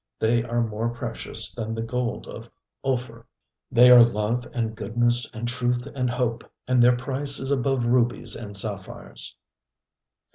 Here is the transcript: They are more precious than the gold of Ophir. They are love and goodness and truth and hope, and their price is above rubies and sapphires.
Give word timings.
They 0.17 0.43
are 0.43 0.63
more 0.63 0.89
precious 0.89 1.51
than 1.53 1.75
the 1.75 1.83
gold 1.83 2.25
of 2.25 2.49
Ophir. 2.83 3.27
They 3.71 3.91
are 3.91 4.03
love 4.03 4.47
and 4.51 4.75
goodness 4.75 5.29
and 5.31 5.47
truth 5.47 5.87
and 5.93 6.09
hope, 6.09 6.43
and 6.67 6.81
their 6.81 6.97
price 6.97 7.37
is 7.37 7.51
above 7.51 7.85
rubies 7.85 8.35
and 8.35 8.57
sapphires. 8.57 9.35